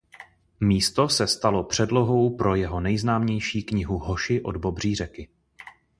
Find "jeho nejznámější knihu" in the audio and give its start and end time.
2.55-3.97